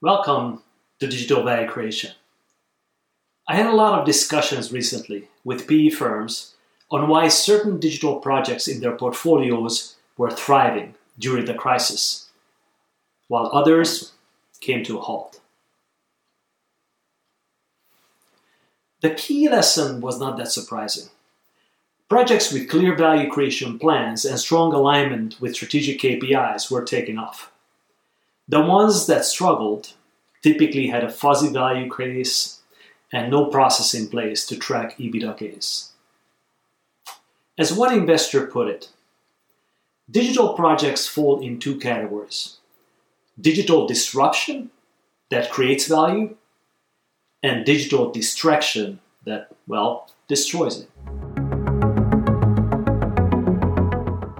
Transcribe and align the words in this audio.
Welcome 0.00 0.62
to 1.00 1.08
Digital 1.08 1.42
Value 1.42 1.66
Creation. 1.66 2.12
I 3.48 3.56
had 3.56 3.66
a 3.66 3.74
lot 3.74 3.98
of 3.98 4.06
discussions 4.06 4.70
recently 4.70 5.26
with 5.42 5.66
PE 5.66 5.88
firms 5.88 6.54
on 6.88 7.08
why 7.08 7.26
certain 7.26 7.80
digital 7.80 8.20
projects 8.20 8.68
in 8.68 8.78
their 8.78 8.96
portfolios 8.96 9.96
were 10.16 10.30
thriving 10.30 10.94
during 11.18 11.46
the 11.46 11.54
crisis, 11.54 12.28
while 13.26 13.50
others 13.52 14.12
came 14.60 14.84
to 14.84 14.98
a 14.98 15.00
halt. 15.00 15.40
The 19.00 19.10
key 19.10 19.48
lesson 19.48 20.00
was 20.00 20.20
not 20.20 20.36
that 20.36 20.52
surprising. 20.52 21.08
Projects 22.08 22.52
with 22.52 22.70
clear 22.70 22.94
value 22.94 23.28
creation 23.28 23.80
plans 23.80 24.24
and 24.24 24.38
strong 24.38 24.72
alignment 24.72 25.40
with 25.40 25.56
strategic 25.56 25.98
KPIs 25.98 26.70
were 26.70 26.84
taking 26.84 27.18
off. 27.18 27.50
The 28.50 28.62
ones 28.62 29.06
that 29.06 29.26
struggled 29.26 29.92
typically 30.42 30.86
had 30.86 31.04
a 31.04 31.10
fuzzy 31.10 31.52
value 31.52 31.94
case 31.94 32.60
and 33.12 33.30
no 33.30 33.46
process 33.46 33.92
in 33.92 34.08
place 34.08 34.46
to 34.46 34.56
track 34.56 34.96
EBITDA 34.96 35.36
gains. 35.36 35.92
As 37.58 37.74
one 37.74 37.92
investor 37.92 38.46
put 38.46 38.68
it, 38.68 38.88
digital 40.10 40.54
projects 40.54 41.06
fall 41.06 41.40
in 41.40 41.58
two 41.58 41.78
categories 41.78 42.56
digital 43.38 43.86
disruption 43.86 44.70
that 45.30 45.50
creates 45.50 45.86
value, 45.86 46.34
and 47.42 47.66
digital 47.66 48.10
distraction 48.10 48.98
that, 49.24 49.48
well, 49.66 50.10
destroys 50.26 50.80
it. 50.80 50.88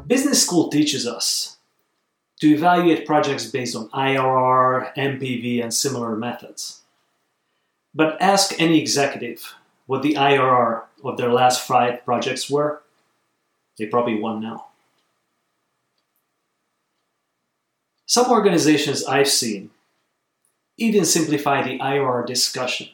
Business 0.09 0.43
school 0.43 0.69
teaches 0.69 1.07
us 1.07 1.58
to 2.41 2.49
evaluate 2.49 3.07
projects 3.07 3.47
based 3.47 3.75
on 3.75 3.89
IRR, 3.91 4.95
NPV, 4.95 5.63
and 5.63 5.75
similar 5.75 6.17
methods. 6.17 6.83
But 7.95 8.21
ask 8.21 8.55
any 8.61 8.81
executive 8.81 9.55
what 9.87 10.03
the 10.03 10.15
IRR 10.15 10.83
of 11.05 11.17
their 11.17 11.33
last 11.33 11.67
five 11.67 12.05
projects 12.05 12.51
were, 12.51 12.83
they 13.79 13.87
probably 13.87 14.21
won 14.21 14.41
now. 14.41 14.67
Some 18.07 18.31
organizations 18.31 19.05
I've 19.05 19.29
seen 19.29 19.71
even 20.79 21.05
simplify 21.05 21.63
the 21.63 21.79
IRR 21.79 22.27
discussion 22.27 22.89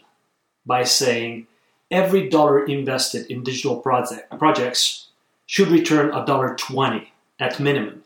by 0.64 0.84
saying 0.84 1.46
every 1.90 2.28
dollar 2.28 2.64
invested 2.64 3.30
in 3.30 3.44
digital 3.44 3.76
project, 3.76 4.36
projects 4.38 5.08
should 5.46 5.68
return 5.68 6.14
a 6.14 6.24
dollar 6.24 6.54
20 6.54 7.12
at 7.38 7.60
minimum 7.60 8.02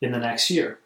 in 0.00 0.12
the 0.12 0.18
next 0.18 0.50
year. 0.50 0.78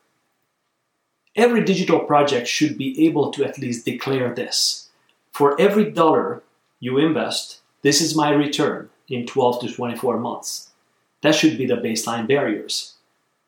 Every 1.36 1.62
digital 1.62 2.00
project 2.00 2.48
should 2.48 2.78
be 2.78 3.06
able 3.06 3.30
to 3.32 3.44
at 3.44 3.58
least 3.58 3.84
declare 3.84 4.34
this. 4.34 4.88
For 5.32 5.60
every 5.60 5.90
dollar 5.90 6.42
you 6.80 6.96
invest, 6.96 7.60
this 7.82 8.00
is 8.00 8.16
my 8.16 8.30
return 8.30 8.88
in 9.08 9.26
12 9.26 9.60
to 9.60 9.72
24 9.72 10.18
months. 10.18 10.70
That 11.20 11.34
should 11.34 11.58
be 11.58 11.66
the 11.66 11.76
baseline 11.76 12.26
barriers. 12.26 12.94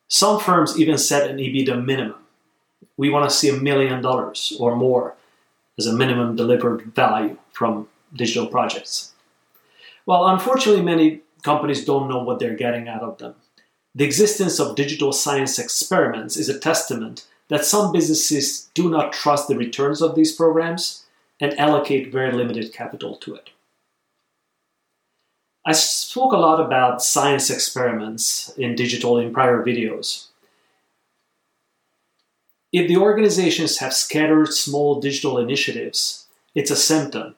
Some 0.07 0.39
firms 0.39 0.79
even 0.79 0.99
set 0.99 1.29
an 1.29 1.37
EBITDA 1.37 1.83
minimum. 1.83 2.19
We 2.95 3.09
want 3.09 3.27
to 3.27 3.35
see 3.35 3.49
a 3.49 3.53
million 3.53 4.01
dollars 4.03 4.55
or 4.59 4.75
more 4.75 5.15
as 5.79 5.87
a 5.87 5.93
minimum 5.93 6.35
delivered 6.35 6.93
value 6.93 7.37
from 7.51 7.87
digital 8.13 8.47
projects. 8.47 9.13
Well, 10.05 10.27
unfortunately, 10.27 10.83
many 10.83 11.21
companies 11.41 11.85
don't 11.85 12.09
know 12.09 12.21
what 12.21 12.39
they're 12.39 12.55
getting 12.55 12.87
out 12.87 13.01
of 13.01 13.17
them. 13.17 13.35
The 13.95 14.05
existence 14.05 14.59
of 14.59 14.75
digital 14.75 15.11
science 15.11 15.57
experiments 15.57 16.37
is 16.37 16.49
a 16.49 16.59
testament 16.59 17.25
that 17.49 17.65
some 17.65 17.91
businesses 17.91 18.69
do 18.73 18.89
not 18.89 19.11
trust 19.11 19.47
the 19.47 19.57
returns 19.57 20.01
of 20.01 20.15
these 20.15 20.31
programs 20.31 21.05
and 21.39 21.57
allocate 21.59 22.11
very 22.11 22.31
limited 22.31 22.73
capital 22.73 23.15
to 23.17 23.35
it. 23.35 23.49
I 25.65 25.73
spoke 25.73 26.31
a 26.31 26.37
lot 26.37 26.59
about 26.59 27.03
science 27.03 27.49
experiments 27.49 28.49
in 28.57 28.75
digital 28.75 29.17
in 29.17 29.33
prior 29.33 29.63
videos. 29.63 30.27
If 32.71 32.87
the 32.87 32.97
organizations 32.97 33.79
have 33.79 33.93
scattered 33.93 34.53
small 34.53 34.99
digital 34.99 35.37
initiatives, 35.37 36.27
it's 36.55 36.71
a 36.71 36.75
symptom 36.75 37.35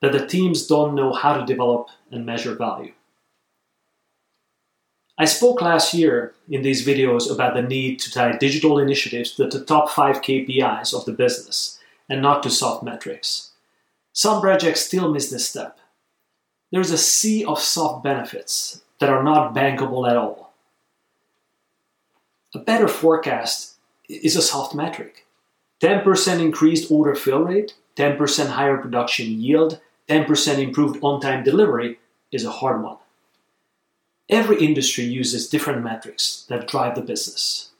that 0.00 0.12
the 0.12 0.26
teams 0.26 0.66
don't 0.66 0.94
know 0.94 1.12
how 1.12 1.36
to 1.36 1.46
develop 1.46 1.88
and 2.10 2.26
measure 2.26 2.54
value. 2.54 2.92
I 5.16 5.26
spoke 5.26 5.62
last 5.62 5.94
year 5.94 6.34
in 6.48 6.62
these 6.62 6.84
videos 6.84 7.30
about 7.32 7.54
the 7.54 7.62
need 7.62 8.00
to 8.00 8.10
tie 8.10 8.36
digital 8.36 8.78
initiatives 8.78 9.32
to 9.32 9.46
the 9.46 9.64
top 9.64 9.90
five 9.90 10.16
KPIs 10.22 10.92
of 10.92 11.04
the 11.04 11.12
business 11.12 11.78
and 12.08 12.20
not 12.20 12.42
to 12.42 12.50
soft 12.50 12.82
metrics. 12.82 13.52
Some 14.12 14.40
projects 14.40 14.80
still 14.80 15.12
miss 15.12 15.30
this 15.30 15.48
step. 15.48 15.78
There's 16.72 16.90
a 16.90 16.98
sea 16.98 17.44
of 17.44 17.60
soft 17.60 18.02
benefits 18.02 18.82
that 18.98 19.08
are 19.08 19.22
not 19.22 19.54
bankable 19.54 20.08
at 20.08 20.16
all. 20.16 20.52
A 22.52 22.58
better 22.58 22.88
forecast 22.88 23.76
is 24.08 24.36
a 24.36 24.42
soft 24.42 24.74
metric 24.74 25.26
10% 25.80 26.40
increased 26.40 26.90
order 26.90 27.14
fill 27.14 27.40
rate, 27.40 27.74
10% 27.96 28.48
higher 28.48 28.78
production 28.78 29.40
yield, 29.40 29.80
10% 30.08 30.58
improved 30.58 30.98
on 31.02 31.20
time 31.20 31.44
delivery 31.44 31.98
is 32.32 32.44
a 32.44 32.50
hard 32.50 32.82
one. 32.82 32.96
Every 34.28 34.64
industry 34.64 35.04
uses 35.04 35.48
different 35.48 35.84
metrics 35.84 36.46
that 36.48 36.66
drive 36.66 36.94
the 36.94 37.02
business. 37.02 37.70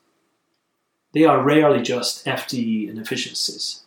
They 1.13 1.25
are 1.25 1.43
rarely 1.43 1.83
just 1.83 2.25
FTE 2.27 2.91
and 2.91 2.99
efficiencies. 2.99 3.83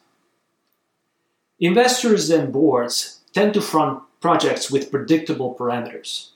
Investors 1.59 2.29
and 2.29 2.51
boards 2.51 3.19
tend 3.33 3.53
to 3.53 3.61
front 3.61 4.01
projects 4.21 4.71
with 4.71 4.89
predictable 4.89 5.55
parameters, 5.55 6.29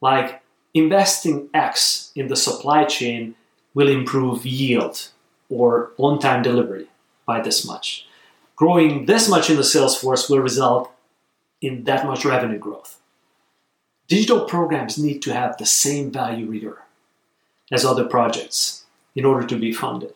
like 0.00 0.42
investing 0.74 1.48
X 1.54 2.12
in 2.14 2.28
the 2.28 2.36
supply 2.36 2.84
chain 2.84 3.34
will 3.74 3.88
improve 3.88 4.44
yield 4.44 5.08
or 5.48 5.92
on 5.96 6.18
time 6.18 6.42
delivery 6.42 6.88
by 7.24 7.40
this 7.40 7.64
much. 7.64 8.06
Growing 8.56 9.06
this 9.06 9.28
much 9.28 9.48
in 9.48 9.56
the 9.56 9.64
sales 9.64 9.96
force 9.96 10.28
will 10.28 10.40
result 10.40 10.90
in 11.60 11.84
that 11.84 12.04
much 12.04 12.24
revenue 12.24 12.58
growth. 12.58 12.97
Digital 14.08 14.46
programs 14.46 14.96
need 14.96 15.20
to 15.20 15.34
have 15.34 15.58
the 15.58 15.66
same 15.66 16.10
value 16.10 16.46
reader 16.46 16.78
as 17.70 17.84
other 17.84 18.06
projects 18.06 18.86
in 19.14 19.26
order 19.26 19.46
to 19.46 19.56
be 19.58 19.70
funded. 19.70 20.14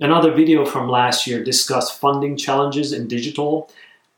Another 0.00 0.32
video 0.32 0.64
from 0.64 0.88
last 0.88 1.26
year 1.26 1.44
discussed 1.44 2.00
funding 2.00 2.38
challenges 2.38 2.94
in 2.94 3.06
digital, 3.06 3.70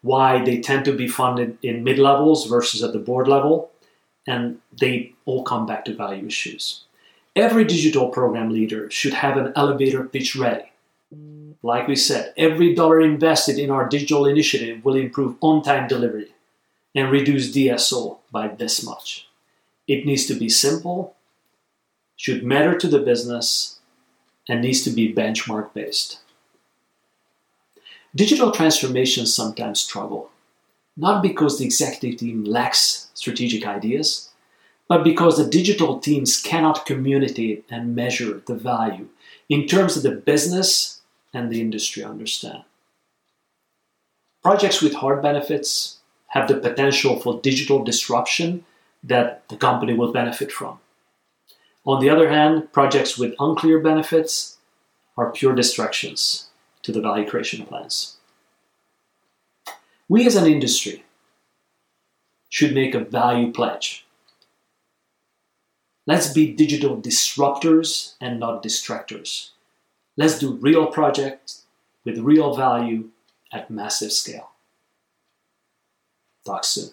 why 0.03 0.45
they 0.45 0.61
tend 0.61 0.85
to 0.85 0.93
be 0.93 1.09
funded 1.09 1.59
in 1.61 1.83
mid 1.83 1.99
levels 1.99 2.47
versus 2.47 2.81
at 2.85 2.93
the 2.93 3.01
board 3.01 3.27
level, 3.27 3.73
and 4.29 4.61
they 4.81 5.13
all 5.25 5.43
come 5.43 5.67
back 5.67 5.85
to 5.85 5.95
value 5.97 6.27
issues. 6.27 6.85
Every 7.35 7.65
digital 7.65 8.11
program 8.11 8.51
leader 8.51 8.89
should 8.93 9.15
have 9.15 9.37
an 9.37 9.53
elevator 9.57 10.05
pitch 10.05 10.37
ready. 10.37 10.71
Like 11.65 11.89
we 11.89 11.97
said, 11.97 12.33
every 12.37 12.77
dollar 12.77 13.01
invested 13.01 13.59
in 13.59 13.73
our 13.73 13.89
digital 13.89 14.27
initiative 14.27 14.85
will 14.85 14.95
improve 14.95 15.35
on 15.41 15.65
time 15.65 15.89
delivery 15.89 16.33
and 16.99 17.13
reduce 17.13 17.55
DSO 17.55 18.19
by 18.33 18.49
this 18.49 18.85
much. 18.85 19.29
It 19.87 20.05
needs 20.05 20.27
to 20.27 20.35
be 20.35 20.49
simple, 20.49 21.15
should 22.17 22.43
matter 22.43 22.77
to 22.77 22.89
the 22.89 22.99
business, 22.99 23.79
and 24.49 24.61
needs 24.61 24.83
to 24.83 24.91
be 24.91 25.15
benchmark 25.15 25.73
based. 25.73 26.19
Digital 28.17 28.51
transformations 28.51 29.33
sometimes 29.33 29.81
struggle, 29.81 30.31
not 30.97 31.23
because 31.23 31.59
the 31.59 31.65
executive 31.65 32.19
team 32.19 32.43
lacks 32.43 33.11
strategic 33.15 33.65
ideas, 33.65 34.31
but 34.89 35.05
because 35.05 35.37
the 35.37 35.49
digital 35.49 36.01
teams 36.01 36.43
cannot 36.43 36.85
communicate 36.85 37.65
and 37.71 37.95
measure 37.95 38.43
the 38.47 38.57
value 38.57 39.09
in 39.49 39.69
terms 39.69 39.97
of 39.97 40.03
the 40.03 40.11
business 40.11 41.01
and 41.33 41.49
the 41.49 41.61
industry 41.61 42.03
understand. 42.03 42.65
Projects 44.43 44.83
with 44.83 44.95
hard 44.95 45.23
benefits 45.23 45.98
have 46.29 46.49
the 46.49 46.57
potential 46.57 47.19
for 47.21 47.41
digital 47.41 47.83
disruption 47.83 48.65
that 49.03 49.49
the 49.49 49.57
company 49.57 49.95
will 49.95 50.13
benefit 50.13 50.53
from. 50.53 50.79
On 51.87 52.01
the 52.01 52.11
other 52.11 52.29
hand, 52.29 52.73
projects 52.73 53.17
with 53.17 53.35
unclear 53.39 53.79
benefits 53.79 54.59
are 55.17 55.33
pure 55.33 55.55
distractions 55.55 56.49
to 56.83 56.93
the 56.93 57.01
value 57.01 57.29
creation 57.29 57.65
plans. 57.65 58.17
We 60.09 60.27
as 60.27 60.37
an 60.37 60.47
industry 60.47 61.05
should 62.49 62.75
make 62.75 62.95
a 62.95 63.01
value 63.01 63.53
pledge. 63.53 64.07
Let's 66.07 66.33
be 66.33 66.53
digital 66.53 66.97
disruptors 66.97 68.15
and 68.21 68.41
not 68.41 68.63
distractors. 68.63 69.51
Let's 70.17 70.39
do 70.39 70.55
real 70.55 70.87
projects 70.87 71.65
with 72.05 72.19
real 72.19 72.55
value 72.55 73.11
at 73.53 73.71
massive 73.71 74.13
scale. 74.13 74.51
Talk 76.45 76.65
soon. 76.65 76.91